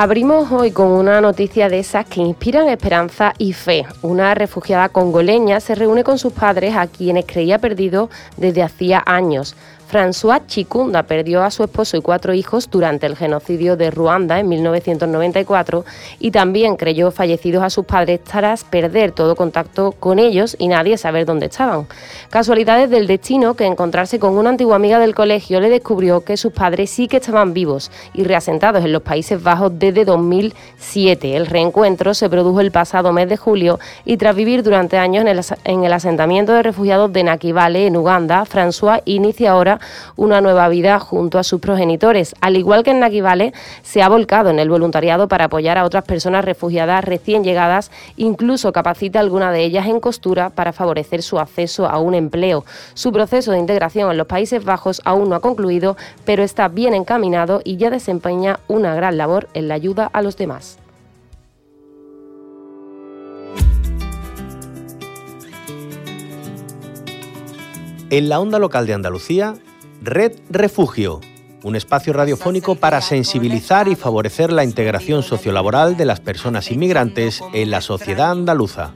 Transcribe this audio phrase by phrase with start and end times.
[0.00, 3.84] Abrimos hoy con una noticia de esas que inspiran esperanza y fe.
[4.00, 9.56] Una refugiada congoleña se reúne con sus padres a quienes creía perdido desde hacía años.
[9.90, 14.46] François Chikunda perdió a su esposo y cuatro hijos durante el genocidio de Ruanda en
[14.48, 15.84] 1994
[16.20, 20.98] y también creyó fallecidos a sus padres tras perder todo contacto con ellos y nadie
[20.98, 21.86] saber dónde estaban.
[22.28, 26.52] Casualidades del destino que encontrarse con una antigua amiga del colegio le descubrió que sus
[26.52, 31.34] padres sí que estaban vivos y reasentados en los Países Bajos desde 2007.
[31.34, 35.28] El reencuentro se produjo el pasado mes de julio y tras vivir durante años en
[35.28, 39.77] el, en el asentamiento de refugiados de Nakivale, en Uganda, François inicia ahora
[40.16, 42.34] una nueva vida junto a sus progenitores.
[42.40, 46.04] Al igual que en Naguivale, se ha volcado en el voluntariado para apoyar a otras
[46.04, 51.38] personas refugiadas recién llegadas, incluso capacita a alguna de ellas en costura para favorecer su
[51.38, 52.64] acceso a un empleo.
[52.94, 56.94] Su proceso de integración en los Países Bajos aún no ha concluido, pero está bien
[56.94, 60.78] encaminado y ya desempeña una gran labor en la ayuda a los demás.
[68.10, 69.54] En la onda local de Andalucía,
[70.00, 71.20] Red Refugio,
[71.64, 77.72] un espacio radiofónico para sensibilizar y favorecer la integración sociolaboral de las personas inmigrantes en
[77.72, 78.94] la sociedad andaluza.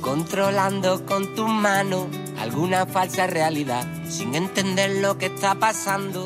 [0.00, 2.06] Controlando con tu mano
[2.38, 6.24] alguna falsa realidad sin entender lo que está pasando.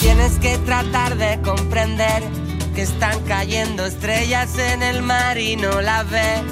[0.00, 2.22] Tienes que tratar de comprender
[2.74, 6.42] que están cayendo estrellas en el mar y no las ves.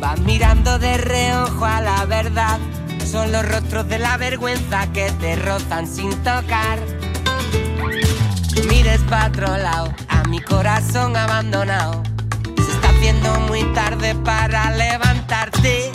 [0.00, 2.58] Vas mirando de reojo a la verdad
[3.10, 6.78] son los rostros de la vergüenza que te rozan sin tocar.
[8.68, 12.02] Mires para otro lado, a mi corazón abandonado.
[12.56, 15.90] Se está haciendo muy tarde para levantarte.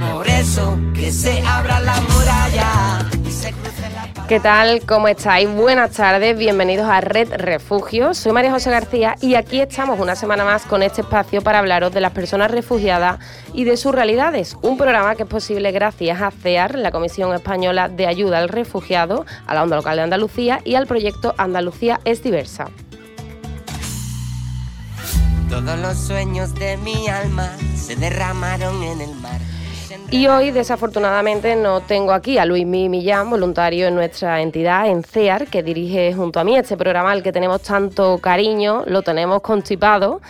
[0.00, 3.08] Por eso que se abra la muralla
[4.28, 4.80] ¿Qué tal?
[4.86, 5.48] ¿Cómo estáis?
[5.50, 8.14] Buenas tardes, bienvenidos a Red Refugio.
[8.14, 11.92] Soy María José García y aquí estamos una semana más con este espacio para hablaros
[11.92, 13.18] de las personas refugiadas
[13.52, 14.56] y de sus realidades.
[14.62, 19.26] Un programa que es posible gracias a CEAR, la Comisión Española de Ayuda al Refugiado,
[19.46, 22.70] a la Onda Local de Andalucía y al proyecto Andalucía es Diversa.
[25.50, 29.40] Todos los sueños de mi alma se derramaron en el mar.
[30.12, 35.46] Y hoy, desafortunadamente, no tengo aquí a Luis Millán, voluntario en nuestra entidad, en CEAR,
[35.46, 40.20] que dirige junto a mí este programa al que tenemos tanto cariño, lo tenemos constipado,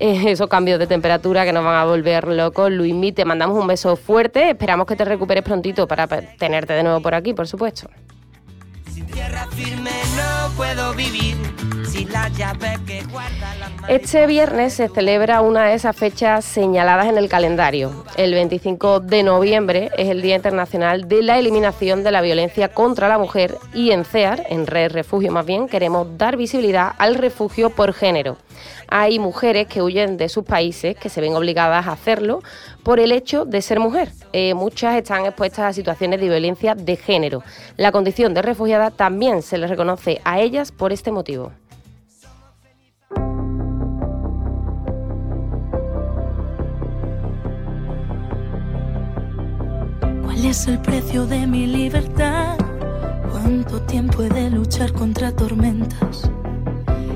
[0.00, 2.72] eh, esos cambios de temperatura que nos van a volver locos.
[2.72, 7.00] Luis te mandamos un beso fuerte, esperamos que te recuperes prontito para tenerte de nuevo
[7.00, 7.88] por aquí, por supuesto.
[8.92, 11.36] Sin tierra firme no puedo vivir.
[13.88, 18.04] Este viernes se celebra una de esas fechas señaladas en el calendario.
[18.16, 23.08] El 25 de noviembre es el Día Internacional de la Eliminación de la Violencia contra
[23.08, 27.70] la Mujer y en CEAR, en Red Refugio más bien, queremos dar visibilidad al refugio
[27.70, 28.36] por género.
[28.88, 32.42] Hay mujeres que huyen de sus países que se ven obligadas a hacerlo
[32.82, 34.10] por el hecho de ser mujer.
[34.32, 37.42] Eh, muchas están expuestas a situaciones de violencia de género.
[37.76, 41.52] La condición de refugiada también se les reconoce a ellas por este motivo.
[50.22, 52.56] ¿Cuál es el precio de mi libertad?
[53.30, 56.30] ¿Cuánto tiempo he de luchar contra tormentas?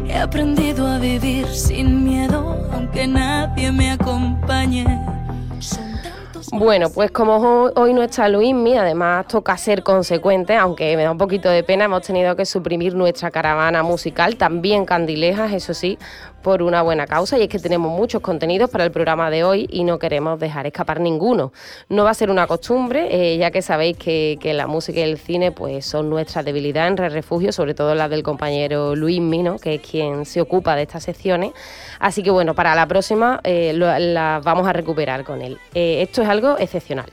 [0.07, 4.87] He aprendido a vivir sin miedo, aunque nadie me acompañe.
[6.53, 11.19] Bueno, pues como hoy no está Luismi, además toca ser consecuente, aunque me da un
[11.19, 15.99] poquito de pena, hemos tenido que suprimir nuestra caravana musical, también candilejas, eso sí,
[16.45, 19.67] por una buena causa y es que tenemos muchos contenidos para el programa de hoy
[19.71, 21.53] y no queremos dejar escapar ninguno.
[21.89, 25.19] No va a ser una costumbre, eh, ya que sabéis que, la música y el
[25.19, 29.77] cine pues son nuestra debilidad en refugio, sobre todo la del compañero Luis Mino, que
[29.77, 31.53] es quien se ocupa de estas secciones.
[31.99, 35.59] Así que bueno, para la próxima eh, la vamos a recuperar con él.
[35.75, 37.11] Eh, esto es algo excepcional.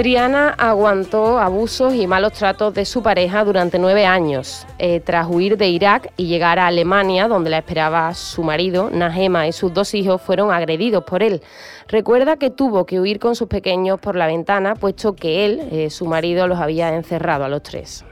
[0.00, 4.66] Triana aguantó abusos y malos tratos de su pareja durante nueve años.
[4.78, 9.46] Eh, tras huir de Irak y llegar a Alemania, donde la esperaba su marido, Nahema,
[9.46, 11.42] y sus dos hijos fueron agredidos por él.
[11.86, 15.90] Recuerda que tuvo que huir con sus pequeños por la ventana, puesto que él, eh,
[15.90, 18.02] su marido, los había encerrado a los tres.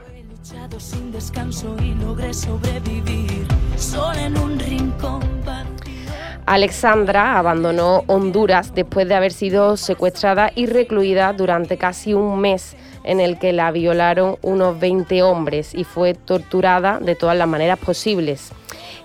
[6.49, 13.19] Alexandra abandonó Honduras después de haber sido secuestrada y recluida durante casi un mes en
[13.19, 18.51] el que la violaron unos 20 hombres y fue torturada de todas las maneras posibles.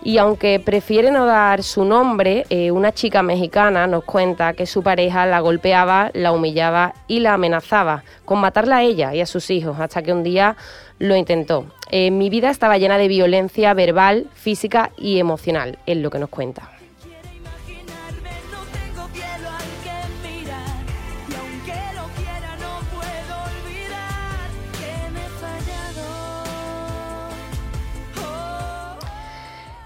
[0.02, 4.82] Y aunque prefiere no dar su nombre, eh, una chica mexicana nos cuenta que su
[4.82, 9.50] pareja la golpeaba, la humillaba y la amenazaba con matarla a ella y a sus
[9.50, 10.56] hijos, hasta que un día
[10.98, 11.66] lo intentó.
[11.90, 16.30] Eh, mi vida estaba llena de violencia verbal, física y emocional, es lo que nos
[16.30, 16.73] cuenta.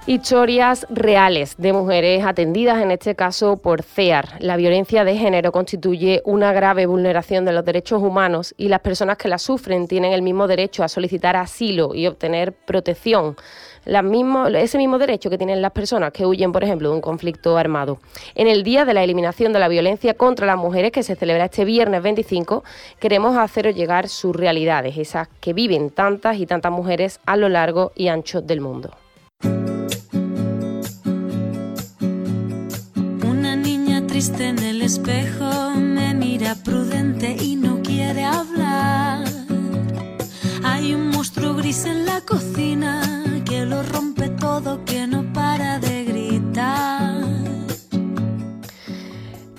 [0.08, 4.36] Historias reales de mujeres atendidas, en este caso por CEAR.
[4.38, 9.18] La violencia de género constituye una grave vulneración de los derechos humanos y las personas
[9.18, 13.36] que la sufren tienen el mismo derecho a solicitar asilo y obtener protección.
[13.84, 17.98] ese mismo derecho que tienen las personas que huyen, por ejemplo, de un conflicto armado.
[18.34, 21.44] En el Día de la Eliminación de la Violencia contra las Mujeres, que se celebra
[21.44, 22.64] este viernes 25,
[22.98, 27.92] queremos haceros llegar sus realidades, esas que viven tantas y tantas mujeres a lo largo
[27.94, 28.90] y ancho del mundo.
[34.18, 39.24] En el espejo, me mira prudente y no quiere hablar.
[40.64, 45.17] Hay un monstruo gris en la cocina que lo rompe todo, que no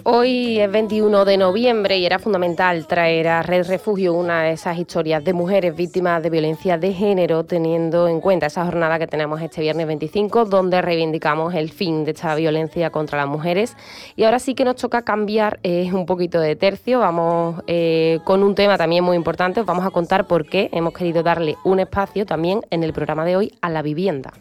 [0.06, 4.78] Hoy es 21 de noviembre y era fundamental traer a Red Refugio una de esas
[4.78, 9.42] historias de mujeres víctimas de violencia de género, teniendo en cuenta esa jornada que tenemos
[9.42, 13.76] este viernes 25, donde reivindicamos el fin de esta violencia contra las mujeres.
[14.16, 18.42] Y ahora sí que nos toca cambiar eh, un poquito de tercio, vamos eh, con
[18.42, 21.82] un tema también muy importante, os vamos a contar por qué hemos querido darle un
[21.82, 24.32] espacio también en el programa de hoy a la vivienda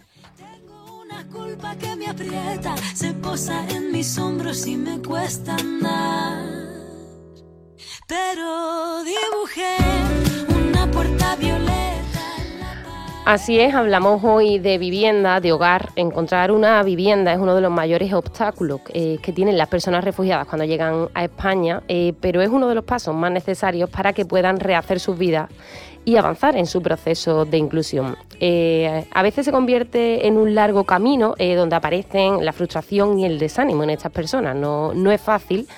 [1.32, 6.46] culpa que me aprieta, se posa en mis hombros y me cuesta andar.
[8.06, 9.76] Pero dibujé
[10.48, 11.78] una puerta violeta.
[13.26, 15.90] Así es, hablamos hoy de vivienda, de hogar.
[15.96, 20.46] Encontrar una vivienda es uno de los mayores obstáculos eh, que tienen las personas refugiadas
[20.46, 24.24] cuando llegan a España, eh, pero es uno de los pasos más necesarios para que
[24.24, 25.50] puedan rehacer sus vidas
[26.08, 28.16] y avanzar en su proceso de inclusión.
[28.40, 33.26] Eh, a veces se convierte en un largo camino eh, donde aparecen la frustración y
[33.26, 34.56] el desánimo en estas personas.
[34.56, 35.68] No, no es fácil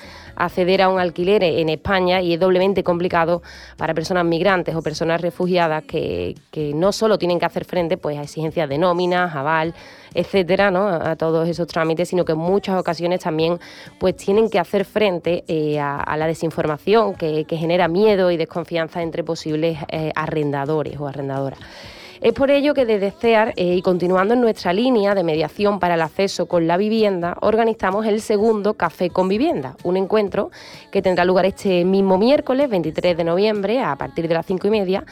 [0.45, 3.43] acceder a un alquiler en España y es doblemente complicado
[3.77, 6.35] para personas migrantes o personas refugiadas que,
[6.75, 9.75] no solo tienen que hacer frente pues, a exigencias de nóminas, aval,
[10.15, 10.89] etcétera, ¿no?
[10.89, 13.59] a todos esos trámites, sino que en muchas ocasiones también
[13.99, 19.23] pues, tienen que hacer frente eh, a, la desinformación que, genera miedo y desconfianza entre
[19.23, 21.59] posibles eh, arrendadores o arrendadoras.
[22.21, 25.95] Es por ello que desde CEAR eh, y continuando en nuestra línea de mediación para
[25.95, 30.51] el acceso con la vivienda, organizamos el segundo Café con Vivienda, un encuentro
[30.91, 34.71] que tendrá lugar este mismo miércoles 23 de noviembre a partir de las 5 y
[34.71, 35.05] media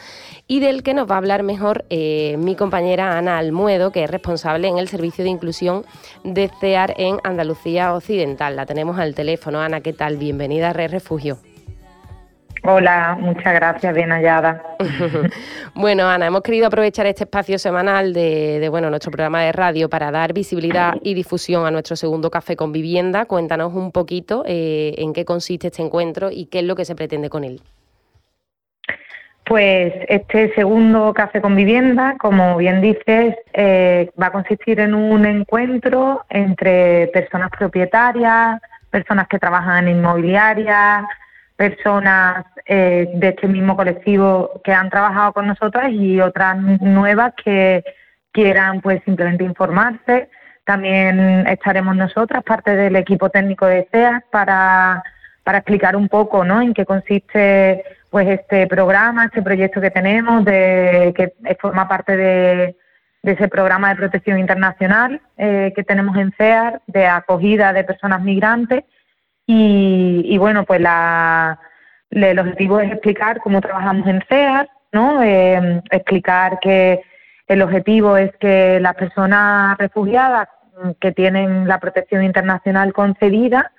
[0.47, 4.11] y del que nos va a hablar mejor eh, mi compañera Ana Almuedo, que es
[4.11, 5.85] responsable en el Servicio de Inclusión
[6.23, 8.55] de CEAR en Andalucía Occidental.
[8.55, 9.59] La tenemos al teléfono.
[9.59, 10.17] Ana, ¿qué tal?
[10.17, 11.39] Bienvenida a Red Refugio.
[12.71, 14.61] Hola, muchas gracias, bien hallada.
[15.73, 20.11] bueno, Ana, hemos querido aprovechar este espacio semanal de, bueno, nuestro programa de radio para
[20.11, 23.25] dar visibilidad y difusión a nuestro segundo Café con Vivienda.
[23.25, 26.93] Cuéntanos un poquito eh, en qué consiste este encuentro y qué es lo que se
[26.93, 27.59] pretende con él.
[29.45, 35.25] Pues este segundo Café con Vivienda, como bien dices, eh, va a consistir en un
[35.25, 38.61] encuentro entre personas propietarias,
[38.91, 41.05] personas que trabajan en inmobiliarias,
[41.59, 47.83] personas eh, de este mismo colectivo que han trabajado con nosotras y otras nuevas que
[48.31, 50.29] quieran pues simplemente informarse.
[50.63, 55.03] También estaremos nosotras, parte del equipo técnico de CEA, para,
[55.43, 56.61] para explicar un poco ¿no?
[56.61, 62.75] en qué consiste pues este programa, este proyecto que tenemos, de que forma parte de,
[63.21, 68.85] ese programa de protección internacional eh, que tenemos en CEAR, de acogida de personas migrantes
[69.51, 71.59] y, bueno, pues la,
[72.11, 75.23] el objetivo es explicar cómo trabajamos en CEAR, ¿no?
[75.23, 77.01] Eh, explicar que
[77.47, 80.49] el objetivo es que las personas refugiadas
[80.99, 83.71] que tienen la protección internacional concedida,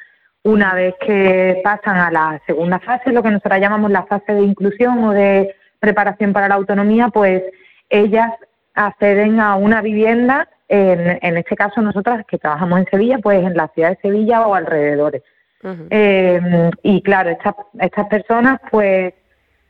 [0.43, 4.43] una vez que pasan a la segunda fase, lo que nosotros llamamos la fase de
[4.43, 7.45] inclusión o de preparación para la autonomía, pues
[7.91, 8.33] ellas
[8.75, 13.55] acceden a una vivienda, en, en este caso nosotras que trabajamos en Sevilla, pues en
[13.55, 15.23] la ciudad de Sevilla o alrededores.
[15.63, 19.13] Eh, y claro, estas, estas personas pues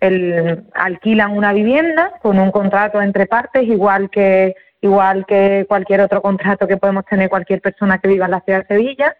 [0.00, 6.22] el, alquilan una vivienda con un contrato entre partes, igual que, igual que cualquier otro
[6.22, 9.16] contrato que podemos tener cualquier persona que viva en la ciudad de Sevilla.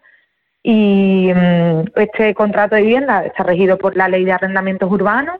[0.63, 5.39] Y mm, este contrato de vivienda está regido por la ley de arrendamientos urbanos.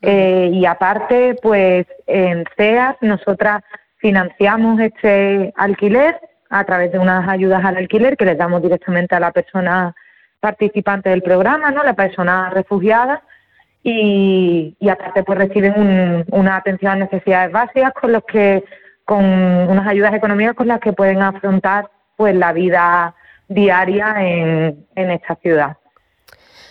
[0.00, 3.62] Eh, y aparte, pues en CEAS nosotras
[3.98, 6.18] financiamos este alquiler
[6.50, 9.94] a través de unas ayudas al alquiler que les damos directamente a la persona
[10.42, 11.84] participante del programa, ¿no?
[11.84, 13.22] La persona refugiada
[13.84, 18.64] y, aparte pues reciben una atención a necesidades básicas con los que
[19.04, 23.14] con unas ayudas económicas con las que pueden afrontar pues la vida
[23.46, 25.76] diaria en, en esta ciudad.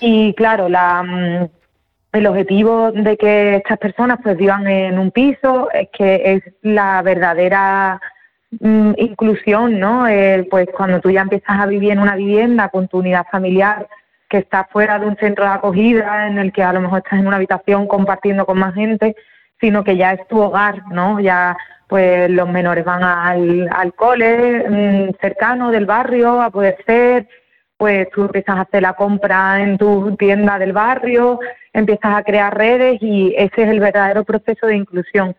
[0.02, 1.50] Y claro, la, mm,
[2.12, 7.02] el objetivo de que estas personas pues vivan en un piso es que es la
[7.04, 8.02] verdadera
[8.60, 10.06] mm, inclusión, ¿no?
[10.50, 13.88] Pues cuando tú ya empiezas a vivir en una vivienda con tu unidad familiar
[14.30, 17.20] que está fuera de un centro de acogida en el que a lo mejor estás
[17.20, 19.16] en una habitación compartiendo con más gente,
[19.60, 21.20] sino que ya es tu hogar, ¿no?
[21.20, 27.28] Ya pues los menores van al, al cole mm, cercano del barrio a poder ser,
[27.76, 31.40] pues tú empiezas a hacer la compra en tu tienda del barrio,
[31.74, 35.36] empiezas a crear redes y ese es el verdadero proceso de inclusión.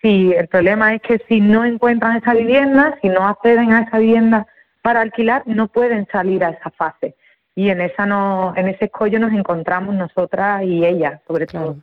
[0.00, 3.98] Si el problema es que si no encuentran esa vivienda, si no acceden a esa
[3.98, 4.46] vivienda
[4.82, 7.16] para alquilar, no pueden salir a esa fase.
[7.54, 11.76] Y en esa no, en ese escollo nos encontramos nosotras y ella, sobre todo.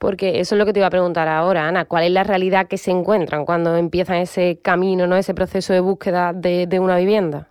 [0.00, 1.84] Porque eso es lo que te iba a preguntar ahora, Ana.
[1.84, 5.80] ¿Cuál es la realidad que se encuentran cuando empiezan ese camino, no, ese proceso de
[5.80, 7.48] búsqueda de una vivienda?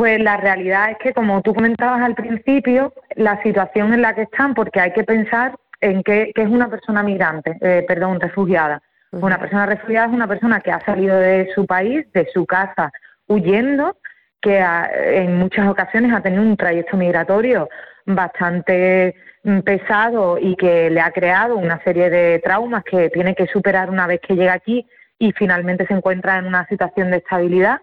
[0.00, 4.22] Pues la realidad es que, como tú comentabas al principio, la situación en la que
[4.22, 8.82] están, porque hay que pensar en qué, es una persona migrante, eh, perdón, refugiada.
[9.12, 12.92] Una persona refugiada es una persona que ha salido de su país, de su casa,
[13.26, 13.96] huyendo,
[14.40, 17.68] que en muchas ocasiones ha tenido un trayecto migratorio
[18.06, 23.46] bastante mm, pesado y que le ha creado una serie de traumas que tiene que
[23.46, 24.86] superar una vez que llega aquí
[25.18, 27.80] y finalmente se encuentra en una situación de estabilidad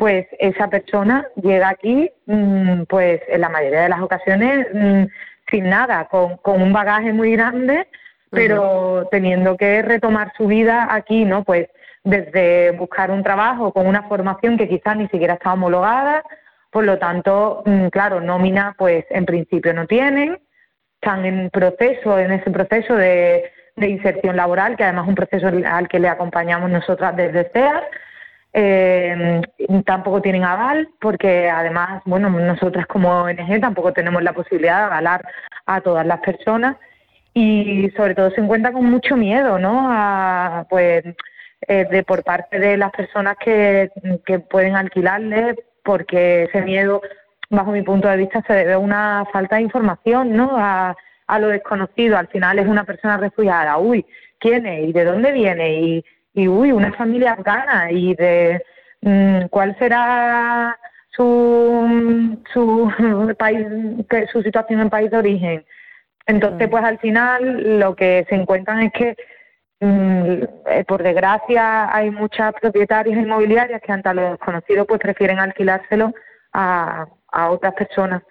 [0.00, 5.04] pues esa persona llega aquí, mm, pues en la mayoría de las ocasiones mm,
[5.50, 7.88] sin nada, con, un bagaje muy grande,
[8.30, 11.44] pero teniendo que retomar su vida aquí, ¿no?
[11.44, 11.68] Pues
[12.04, 16.22] desde buscar un trabajo con una formación que quizás ni siquiera está homologada,
[16.70, 20.38] por lo tanto, mm, claro, nómina, pues en principio no tienen,
[20.94, 25.48] están en proceso, en ese proceso de, de inserción laboral, que además es un proceso
[25.66, 27.84] al que le acompañamos nosotras desde CEAR,
[28.52, 29.40] eh,
[29.84, 35.24] tampoco tienen aval porque además, bueno, nosotras como ONG tampoco tenemos la posibilidad de avalar
[35.66, 36.76] a todas las personas
[37.32, 39.88] y sobre todo se encuentra con mucho miedo, ¿no?
[39.90, 41.04] A, pues
[41.68, 43.90] eh, de por parte de las personas que,
[44.26, 47.02] que pueden alquilarle porque ese miedo,
[47.50, 50.56] bajo mi punto de vista, se debe a una falta de información, ¿no?
[50.56, 52.18] A, a lo desconocido.
[52.18, 53.78] Al final es una persona refugiada.
[53.78, 54.04] Uy,
[54.38, 54.88] ¿quién es?
[54.88, 55.80] ¿Y de dónde viene?
[55.80, 58.62] Y y uy, una familia afgana y de
[59.02, 60.78] mm, cuál será
[61.10, 63.66] su, su país,
[64.32, 65.64] su situación en país de origen.
[66.26, 66.70] Entonces, mm.
[66.70, 69.16] pues al final lo que se encuentran es que,
[69.80, 76.14] mm, eh, por desgracia, hay muchas propietarias inmobiliarias que ante lo desconocido pues prefieren alquilárselo
[76.52, 78.22] a, a otras personas.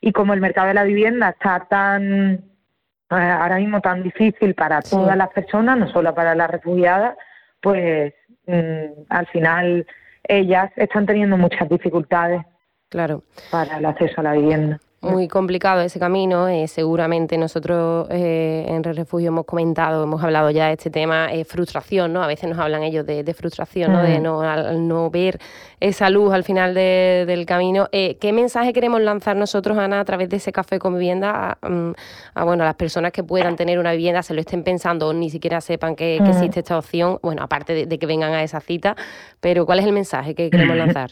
[0.00, 4.82] Y como el mercado de la vivienda está tan, eh, ahora mismo tan difícil para
[4.82, 7.16] todas las personas, no solo para las refugiadas,
[7.60, 8.14] pues
[8.46, 9.86] mm, al final
[10.24, 12.42] ellas están teniendo muchas dificultades
[12.88, 13.22] claro.
[13.50, 16.48] para el acceso a la vivienda muy complicado ese camino.
[16.48, 21.44] Eh, seguramente nosotros eh, en Refugio hemos comentado, hemos hablado ya de este tema, eh,
[21.44, 22.22] frustración, ¿no?
[22.22, 24.02] A veces nos hablan ellos de, frustración, ¿no?
[24.02, 24.22] De mm.
[24.22, 25.38] no, al, no ver
[25.80, 27.88] esa luz al final del camino.
[27.90, 31.90] ¿Qué mensaje queremos lanzar nosotros, Ana, a través de ese café con vivienda mm,
[32.34, 35.12] a, bueno, a las personas que puedan tener una vivienda, se lo estén pensando o
[35.12, 36.26] ni siquiera sepan que, mm.
[36.26, 37.18] existe esta opción?
[37.22, 38.96] Bueno, aparte de que vengan a esa cita,
[39.40, 41.10] pero ¿cuál es el mensaje que queremos lanzar?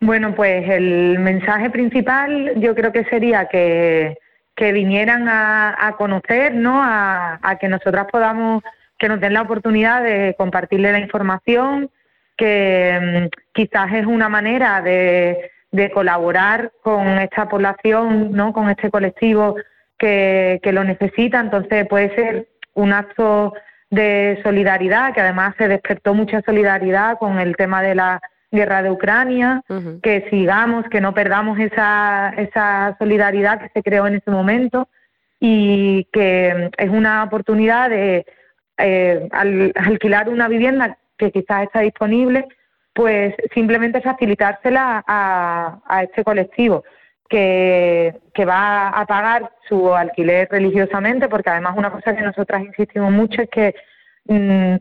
[0.00, 4.18] Bueno, pues el mensaje principal yo creo que sería que,
[4.56, 6.80] vinieran a, conocer, ¿no?
[6.82, 8.62] A, que nosotras podamos,
[8.98, 11.90] que nos den la oportunidad de compartirle la información,
[12.36, 15.50] que mm, quizás es una manera de,
[15.92, 18.52] colaborar con esta población, ¿no?
[18.52, 19.56] Con este colectivo
[19.98, 21.40] que, que lo necesita.
[21.40, 23.54] Entonces puede ser un acto
[23.90, 28.20] de solidaridad, que además se despertó mucha solidaridad con el tema de la
[28.54, 29.62] guerra de Ucrania,
[30.02, 34.88] que sigamos, que no perdamos esa, esa solidaridad que se creó en ese momento
[35.40, 38.24] y que es una oportunidad de
[38.78, 42.46] eh, al, alquilar una vivienda que quizás está disponible,
[42.92, 46.84] pues simplemente facilitársela a, a este colectivo
[47.28, 53.12] que, que va a pagar su alquiler religiosamente, porque además una cosa que nosotras insistimos
[53.12, 53.74] mucho es que
[54.26, 54.76] mm,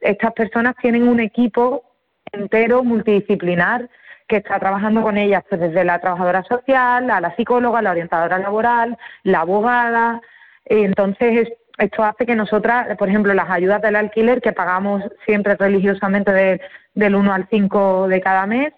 [0.00, 1.84] estas personas tienen un equipo
[2.32, 3.88] entero multidisciplinar
[4.28, 8.38] que está trabajando con ellas pues, desde la trabajadora social, a la psicóloga, la orientadora
[8.38, 10.20] laboral, la abogada.
[10.66, 16.60] Entonces, esto hace que nosotras, por ejemplo, las ayudas del alquiler que pagamos siempre religiosamente
[16.94, 18.72] del 1 al 5 de cada mes,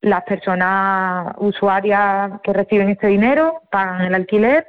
[0.00, 4.66] las personas usuarias que reciben este dinero pagan el alquiler,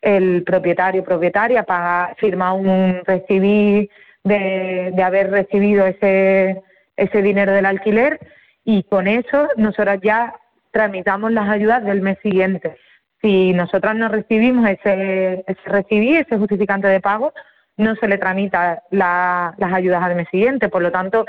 [0.00, 3.88] el propietario propietaria paga, firma un recibir
[4.24, 6.62] de, de haber recibido ese,
[7.02, 8.20] ese dinero del alquiler
[8.64, 10.34] y con eso nosotras ya
[10.70, 12.76] tramitamos las ayudas del mes siguiente.
[13.20, 17.32] Si nosotras no recibimos ese, ese recibir, ese justificante de pago,
[17.76, 20.68] no se le tramita las ayudas al mes siguiente.
[20.68, 21.26] Por lo tanto,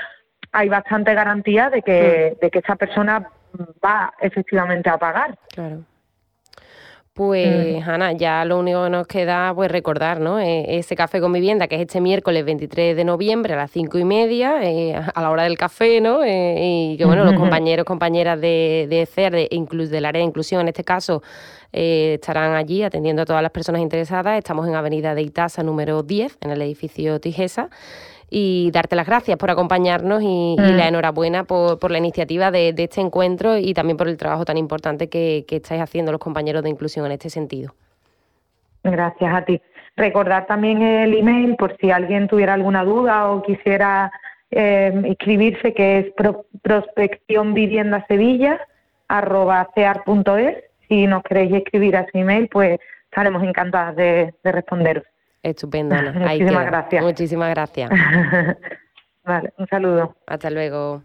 [0.52, 3.30] hay bastante garantía de que, de que esa persona
[3.84, 5.38] va efectivamente a pagar.
[5.54, 5.84] Claro.
[7.16, 10.40] Pues, Ana, ya lo único que nos queda pues recordar, ¿no?
[10.40, 14.00] E, ese café con vivienda que es este miércoles 23 de noviembre a las cinco
[14.00, 16.24] y media, eh, a la hora del café, ¿no?
[16.24, 20.62] Eh, y que, bueno, los compañeros, compañeras de, de CER, de, del área de inclusión
[20.62, 21.22] en este caso,
[21.72, 24.40] eh, estarán allí atendiendo a todas las personas interesadas.
[24.40, 27.70] Estamos en Avenida de Itasa, número 10, en el edificio Tijesa
[28.30, 30.78] y darte las gracias por acompañarnos y, mm.
[30.78, 35.10] la enhorabuena por, la iniciativa de, este encuentro y también por el trabajo tan importante
[35.10, 37.74] que, estáis haciendo los compañeros de inclusión en este sentido.
[38.84, 39.62] Gracias a ti.
[39.96, 44.12] Recordar también el email por si alguien tuviera alguna duda o quisiera
[44.50, 46.46] eh, inscribirse, que es pro,
[50.90, 55.04] Si nos queréis escribir a ese email, pues estaremos encantadas de responderos.
[55.44, 56.12] Estupendo, Ana.
[56.20, 57.04] Muchísimas gracias.
[57.04, 57.90] Muchísimas gracias.
[59.24, 60.16] vale, un saludo.
[60.26, 61.04] Hasta luego.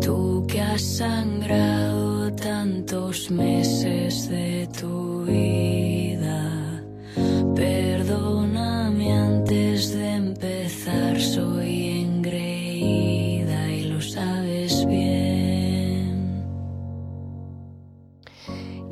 [0.00, 6.82] Tú que has sangrado tantos meses de tu vida,
[7.54, 11.83] perdóname antes de empezar, soy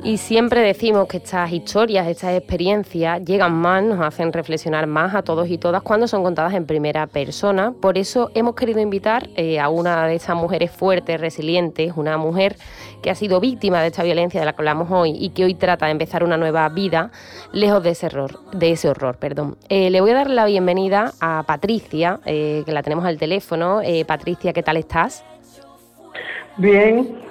[0.05, 5.21] Y siempre decimos que estas historias, estas experiencias llegan más, nos hacen reflexionar más a
[5.21, 7.71] todos y todas cuando son contadas en primera persona.
[7.71, 12.57] Por eso hemos querido invitar eh, a una de esas mujeres fuertes, resilientes, una mujer
[13.01, 15.53] que ha sido víctima de esta violencia de la que hablamos hoy y que hoy
[15.55, 17.09] trata de empezar una nueva vida
[17.53, 18.41] lejos de ese horror.
[18.51, 19.55] De ese horror perdón.
[19.69, 23.79] Eh, le voy a dar la bienvenida a Patricia, eh, que la tenemos al teléfono.
[24.05, 25.23] Patricia, ¿qué tal estás?
[26.57, 27.22] Bien,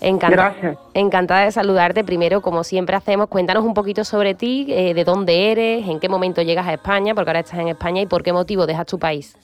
[0.00, 0.78] Gracias.
[0.94, 2.04] Encantada de saludarte.
[2.04, 6.08] Primero, como siempre hacemos, cuéntanos un poquito sobre ti, eh, de dónde eres, en qué
[6.08, 8.98] momento llegas a España, porque ahora estás en España, y por qué motivo dejas tu
[8.98, 9.36] país.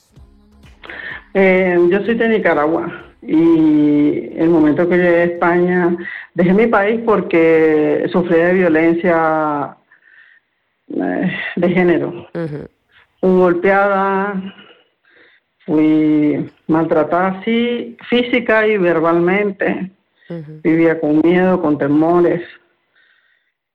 [1.33, 2.91] Eh, yo soy de Nicaragua
[3.25, 5.97] y el momento que llegué a España,
[6.33, 9.75] dejé mi país porque sufrí de violencia
[10.89, 12.27] eh, de género.
[13.19, 14.41] Fui golpeada,
[15.65, 19.89] fui maltratada así, física y verbalmente.
[20.63, 22.41] Vivía con miedo, con temores.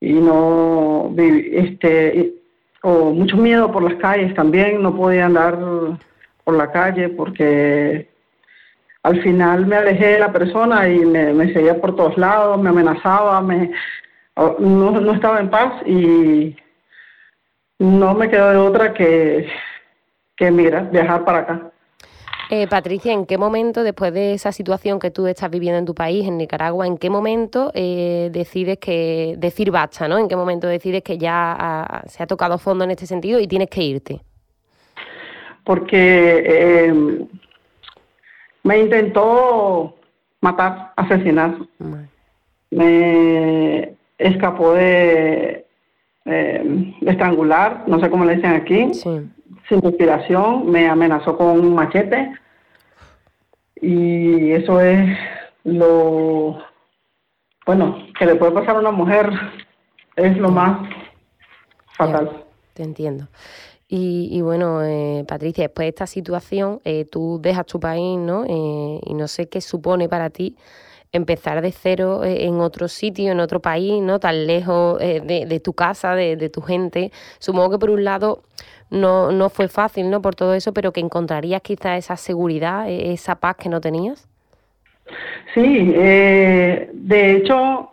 [0.01, 2.35] Y no este
[2.83, 5.59] o mucho miedo por las calles también, no podía andar
[6.45, 8.09] por la calle porque
[9.03, 13.41] al final me alejé de la persona y me, seguía por todos lados, me amenazaba,
[13.41, 13.73] me
[14.37, 16.57] no, no estaba en paz y
[17.79, 19.49] no me quedó de otra que,
[20.37, 21.73] que mira, viajar para acá.
[22.51, 25.95] Eh, Patricia, ¿en qué momento, después de esa situación que tú estás viviendo en tu
[25.95, 30.17] país, en Nicaragua, en qué momento eh, decides que decir basta, ¿no?
[30.17, 33.69] ¿En qué momento decides que ya se ha tocado fondo en este sentido y tienes
[33.69, 34.21] que irte?
[35.63, 37.27] Porque eh,
[38.63, 39.95] me intentó
[40.41, 41.55] matar, asesinar.
[42.71, 45.67] Me escapó de,
[47.03, 48.95] estrangular, no sé cómo le dicen aquí.
[48.95, 49.29] Sí
[49.69, 52.33] sin respiración, me amenazó con un machete
[53.81, 55.17] y eso es
[55.65, 56.59] lo,
[57.67, 59.31] bueno, que le puede pasar a una mujer,
[60.17, 60.89] es lo más
[61.97, 62.45] fatal.
[62.75, 63.29] te entiendo.
[63.87, 68.45] Y, y bueno, eh, Patricia, después de esta situación, eh, tú dejas tu país, ¿no?
[68.45, 70.57] Eh, y no sé qué supone para ti
[71.11, 74.21] empezar de cero en otro sitio, en otro país, ¿no?
[74.21, 77.13] Tan lejos de, de, tu casa, de, de tu gente.
[77.39, 78.43] Supongo que por un lado
[78.91, 80.23] no, no fue fácil, ¿no?
[80.23, 84.29] Por todo eso, pero que encontrarías quizá esa seguridad, e, esa paz que no tenías.
[85.55, 87.91] Sí, eh, de hecho,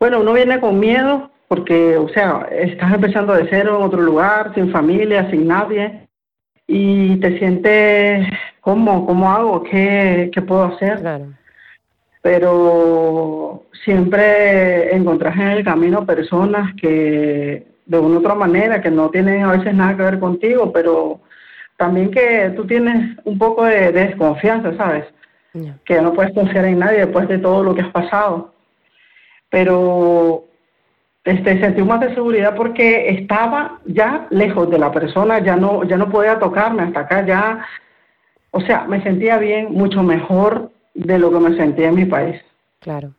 [0.00, 4.52] bueno, uno viene con miedo porque, o sea, estás empezando de cero en otro lugar,
[4.54, 6.08] sin familia, sin nadie,
[6.66, 8.26] y te sientes,
[8.60, 9.62] ¿cómo, cómo hago?
[9.62, 11.00] ¿Qué, qué puedo hacer?
[11.00, 11.26] Claro.
[12.22, 19.44] Pero siempre encontrás en el camino personas que de una otra manera, que no tienen
[19.44, 21.20] a veces nada que ver contigo, pero
[21.76, 25.04] también que tú tienes un poco de, desconfianza, ¿sabes?
[25.84, 28.52] Que no puedes confiar en nadie después de todo lo que has pasado.
[29.48, 30.44] Pero
[31.24, 35.96] este, sentí más de seguridad porque estaba ya lejos de la persona, ya no, ya
[35.96, 37.66] no podía tocarme hasta acá, ya,
[38.50, 42.40] o sea, me sentía bien, mucho mejor de lo que me sentía en mi país.
[42.80, 43.15] Claro.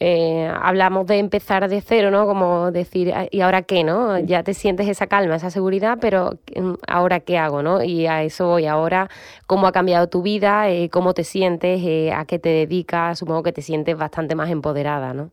[0.00, 2.26] Eh, hablamos de empezar de cero, ¿no?
[2.26, 4.18] Como decir, ah, ¿y ahora qué, no?
[4.20, 7.82] Ya te sientes esa calma, esa seguridad, pero mm, ¿ahora qué hago, no?
[7.82, 9.08] Y a eso voy ahora,
[9.46, 10.70] ¿cómo ha cambiado tu vida?
[10.70, 11.80] Eh, ¿Cómo te sientes?
[11.84, 13.18] Eh, ¿A qué te dedicas?
[13.18, 15.30] Supongo que te sientes bastante más empoderada, ¿no?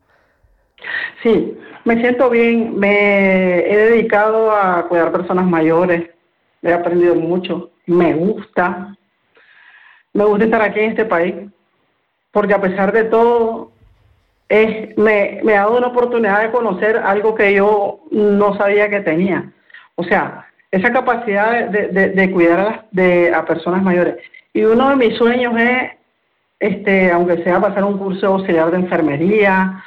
[1.21, 2.78] Sí, me siento bien.
[2.78, 6.10] Me he dedicado a cuidar personas mayores.
[6.63, 7.69] He aprendido mucho.
[7.86, 8.95] Me gusta.
[10.13, 11.36] Me gusta estar aquí en este país.
[12.32, 13.71] Porque a pesar de todo,
[14.49, 18.99] es, me, me ha dado una oportunidad de conocer algo que yo no sabía que
[19.01, 19.51] tenía.
[19.95, 24.15] O sea, esa capacidad de, de, cuidar a, las, de, a personas mayores.
[24.53, 25.91] Y uno de mis sueños es,
[26.60, 29.84] este, aunque sea pasar un curso auxiliar de enfermería,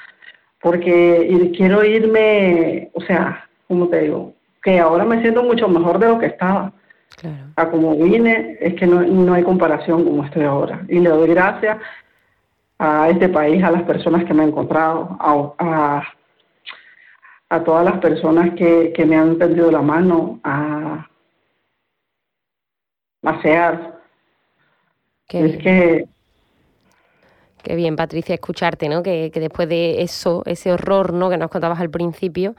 [0.60, 6.08] porque quiero irme, o sea, como te digo, que ahora me siento mucho mejor de
[6.08, 6.72] lo que estaba.
[7.16, 7.36] Claro.
[7.56, 10.82] A como vine, es que no, no hay comparación como estoy ahora.
[10.88, 11.78] Y le doy gracias
[12.78, 16.02] a este país, a las personas que me han encontrado, a,
[17.48, 21.08] a, todas las personas que, que, me han tendido la mano, a
[23.20, 24.00] pasear.
[25.28, 26.06] es que...
[27.62, 29.02] Qué bien, Patricia, escucharte, ¿no?
[29.02, 31.28] Que, que después de eso, ese horror, ¿no?
[31.28, 32.54] Que nos contabas al principio,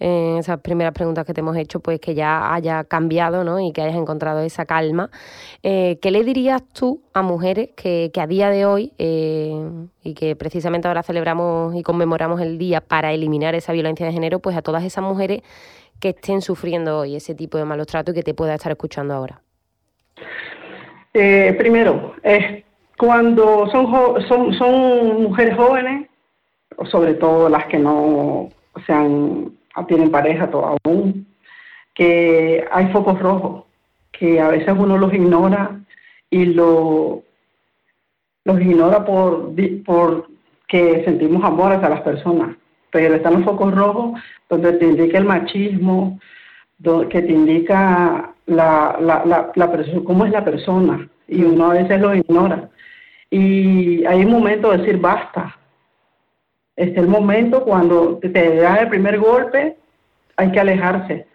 [0.00, 3.58] en esas primeras preguntas que te hemos hecho, pues que ya haya cambiado ¿no?
[3.58, 5.10] y que hayas encontrado esa calma.
[5.62, 9.54] Eh, ¿Qué le dirías tú a mujeres que, que a día de hoy, eh,
[10.04, 14.38] y que precisamente ahora celebramos y conmemoramos el día para eliminar esa violencia de género,
[14.38, 15.42] pues a todas esas mujeres
[16.00, 19.14] que estén sufriendo hoy ese tipo de malos tratos y que te pueda estar escuchando
[19.14, 19.40] ahora?
[21.12, 22.14] Eh, primero,
[22.96, 23.90] cuando son,
[24.28, 26.08] son, son mujeres jóvenes,
[26.90, 28.48] sobre todo las que no
[28.86, 31.26] se han tienen pareja aún,
[31.94, 33.64] que hay focos rojos,
[34.12, 35.80] que a veces uno los ignora
[36.30, 37.22] y lo,
[38.44, 39.52] los ignora por,
[39.84, 40.28] por
[40.68, 42.56] que sentimos amor hacia las personas.
[42.90, 46.18] Pero están los focos rojos donde te indica el machismo,
[47.10, 51.74] que te indica la, la, la, la persona, cómo es la persona, y uno a
[51.74, 52.70] veces lo ignora.
[53.30, 55.58] Y hay un momento de decir basta,
[56.78, 59.76] es el momento cuando te da el primer golpe,
[60.36, 61.26] hay que alejarse.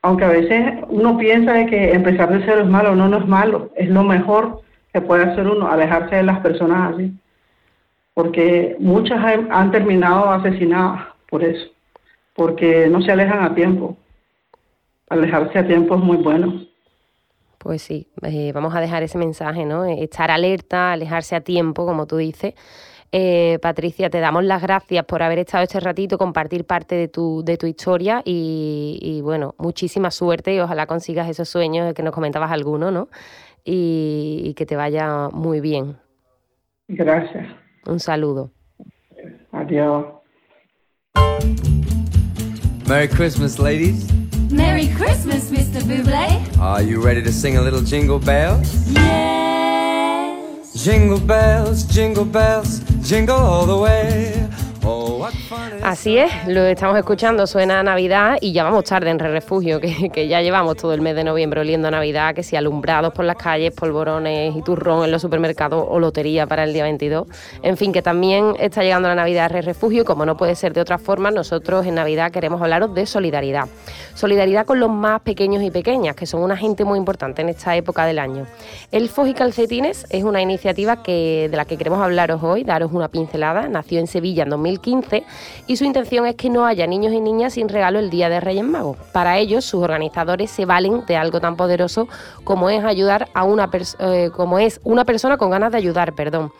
[0.00, 3.26] Aunque a veces uno piensa de que empezar de cero es malo, no, no es
[3.26, 4.62] malo, es lo mejor
[4.92, 7.12] que puede hacer uno, alejarse de las personas así.
[8.14, 11.70] Porque muchas han terminado asesinadas por eso,
[12.34, 13.98] porque no se alejan a tiempo.
[15.10, 16.64] Alejarse a tiempo es muy bueno.
[17.58, 19.84] Pues sí, eh, vamos a dejar ese mensaje, ¿no?
[19.84, 22.54] Estar alerta, alejarse a tiempo, como tú dices,
[23.12, 27.42] eh, Patricia, te damos las gracias por haber estado este ratito, compartir parte de tu,
[27.44, 32.14] de tu historia y, bueno, muchísima suerte y ojalá consigas esos sueños de que nos
[32.14, 33.08] comentabas alguno, ¿no?
[33.64, 35.96] Y, que te vaya muy bien.
[36.88, 37.46] Gracias.
[37.86, 38.50] Un saludo.
[39.52, 40.06] Adiós.
[42.88, 44.08] Merry Christmas, ladies.
[44.52, 45.82] Merry Christmas, Mr.
[45.84, 46.60] Buble.
[46.60, 48.90] Are you ready to sing a little jingle bells?
[48.92, 49.39] Yeah.
[50.82, 54.49] Jingle bells, jingle bells, jingle all the way.
[55.82, 60.28] Así es, lo estamos escuchando, suena Navidad y ya vamos tarde en Re Refugio, que,
[60.28, 63.72] ya llevamos todo el mes de noviembre oliendo Navidad, que si alumbrados por las calles,
[63.72, 67.26] polvorones y turrón en los supermercados o lotería para el día 22.
[67.62, 70.54] En fin, que también está llegando la Navidad a Re Refugio y como no puede
[70.54, 73.68] ser de otra forma, nosotros en Navidad queremos hablaros de solidaridad.
[74.14, 77.76] Solidaridad con los más pequeños y pequeñas, que son una gente muy importante en esta
[77.76, 78.46] época del año.
[78.92, 83.08] Elfos y Calcetines es una iniciativa que, de la que queremos hablaros hoy, daros una
[83.08, 83.68] pincelada.
[83.68, 85.19] Nació en Sevilla en 2015
[85.66, 88.40] y su intención es que no haya niños y niñas sin regalo el Día de
[88.40, 88.96] Reyes Magos.
[89.12, 92.08] Para ello, sus organizadores se valen de algo tan poderoso
[92.44, 96.52] como es ayudar a una eh, como es una persona con ganas de ayudar, perdón.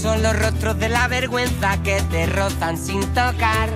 [0.00, 3.68] son los rostros de la vergüenza que te rozan sin tocar.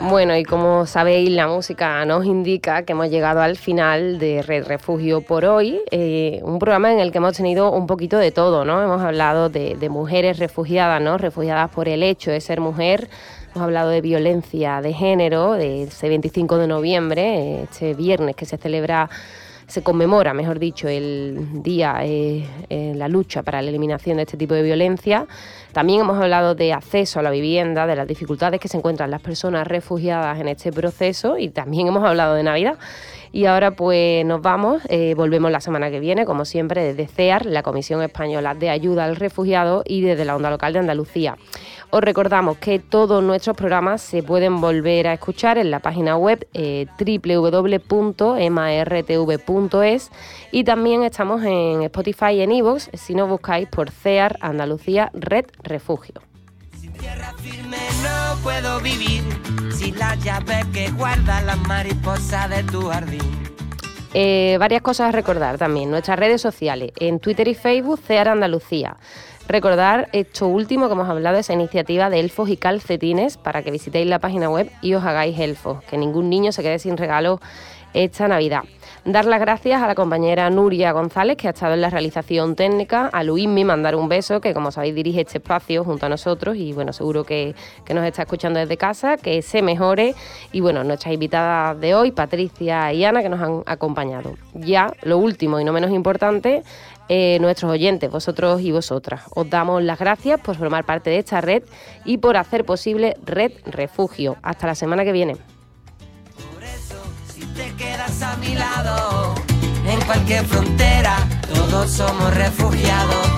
[0.00, 4.66] Bueno, y como sabéis, la música nos indica que hemos llegado al final de Red
[4.66, 8.64] Refugio por hoy, eh, un programa en el que hemos tenido un poquito de todo,
[8.64, 8.82] ¿no?
[8.82, 11.16] Hemos hablado de, mujeres refugiadas, ¿no?
[11.16, 13.08] Refugiadas por el hecho de ser mujer,
[13.54, 18.56] hemos hablado de violencia de género, de ese 25 de noviembre, este viernes que se
[18.56, 19.08] celebra
[19.66, 24.36] se conmemora, mejor dicho, el día, eh, eh, la lucha para la eliminación de este
[24.36, 25.26] tipo de violencia.
[25.72, 29.20] También hemos hablado de acceso a la vivienda, de las dificultades que se encuentran las
[29.20, 32.78] personas refugiadas en este proceso y también hemos hablado de Navidad.
[33.32, 37.44] Y ahora pues nos vamos, eh, volvemos la semana que viene, como siempre, desde CEAR,
[37.44, 41.36] la Comisión Española de Ayuda al Refugiado y desde la Onda Local de Andalucía.
[41.90, 46.46] Os recordamos que todos nuestros programas se pueden volver a escuchar en la página web
[46.52, 47.80] eh, www.martv.es
[50.50, 55.46] y también estamos en Spotify y en iVoox si nos buscáis por CEAR Andalucía Red
[55.62, 56.20] Refugio.
[56.78, 59.22] Sin tierra firme no puedo vivir,
[59.72, 63.46] sin la llave que guarda la mariposa de tu jardín.
[64.18, 65.90] Eh, varias cosas a recordar también.
[65.90, 68.96] Nuestras redes sociales, en Twitter y Facebook, CEAR Andalucía.
[69.48, 74.08] Recordar esto último que hemos hablado, esa iniciativa de elfos y calcetines, para que visitéis
[74.08, 77.40] la página web y os hagáis elfos, que ningún niño se quede sin regalo
[77.94, 78.62] esta Navidad.
[79.04, 83.06] Dar las gracias a la compañera Nuria González, que ha estado en la realización técnica,
[83.06, 86.72] a Luismi mandar un beso, que como sabéis dirige este espacio junto a nosotros y
[86.72, 87.54] bueno, seguro que,
[87.84, 90.16] que nos está escuchando desde casa, que se mejore
[90.50, 94.34] y bueno, nuestras invitadas de hoy, Patricia y Ana, que nos han acompañado.
[94.54, 96.64] Ya, lo último y no menos importante,
[97.08, 99.22] eh, nuestros oyentes, vosotros y vosotras.
[99.34, 101.62] Os damos las gracias por formar parte de esta red
[102.04, 104.36] y por hacer posible Red Refugio.
[104.42, 105.36] Hasta la semana que viene.
[106.52, 106.96] Por eso,
[107.32, 109.34] si te quedas a mi lado,
[109.86, 111.16] en cualquier frontera,
[111.54, 113.28] todos somos refugiados.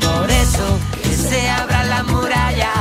[0.00, 2.72] Por eso, que se abra la muralla,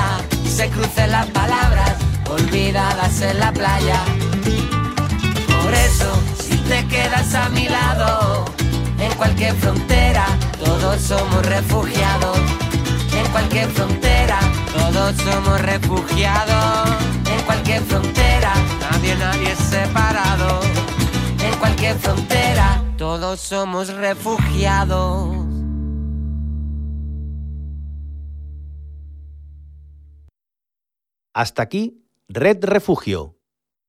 [0.45, 1.97] se crucen las palabras
[2.29, 4.01] olvidadas en la playa.
[5.63, 8.45] Por eso, si te quedas a mi lado,
[9.21, 10.25] cualquier frontera,
[10.57, 12.39] todos somos refugiados.
[13.13, 14.39] En cualquier frontera,
[14.73, 16.89] todos somos refugiados.
[17.31, 20.61] En cualquier frontera, nadie, nadie es separado.
[21.39, 25.35] En cualquier frontera, todos somos refugiados.
[31.35, 33.37] Hasta aquí, Red Refugio,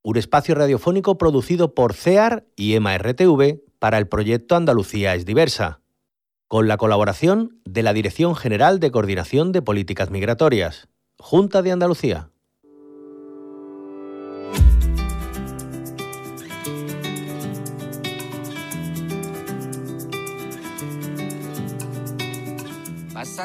[0.02, 5.80] un espacio radiofónico producido por CEAR y EMA-RTV para el proyecto Andalucía es diversa,
[6.46, 10.86] con la colaboración de la Dirección General de Coordinación de Políticas Migratorias,
[11.18, 12.30] Junta de Andalucía.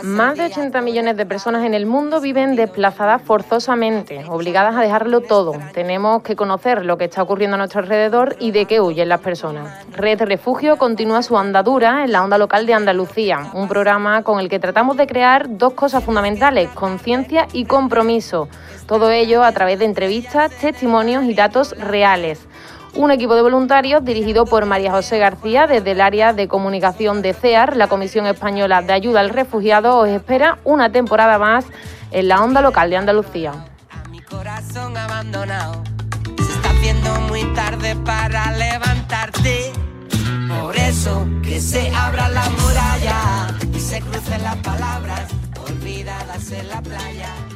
[0.04, 5.22] Más de 80 millones de personas en el mundo viven desplazadas forzosamente, obligadas a dejarlo
[5.22, 5.54] todo.
[5.74, 9.22] Tenemos que conocer lo que está ocurriendo a nuestro alrededor y de qué huyen las
[9.22, 9.86] personas.
[9.92, 14.50] Red Refugio continúa su andadura en la onda local de Andalucía, un programa con el
[14.50, 18.48] que tratamos de crear dos cosas fundamentales, conciencia y compromiso.
[18.88, 22.40] Todo ello a través de entrevistas, testimonios y datos reales.
[22.98, 27.36] Un equipo de voluntarios dirigido por María José García desde el área de comunicación de
[27.36, 31.66] CEAR, la Comisión Española de Ayuda al Refugiado, os espera una temporada más
[32.10, 33.52] en la onda local de Andalucía.
[34.10, 35.84] mi corazón abandonado
[36.38, 39.74] se está haciendo muy tarde para levantarte.
[40.60, 45.30] Por eso que se abra la muralla y se crucen las palabras
[45.70, 47.47] olvidadas en la playa.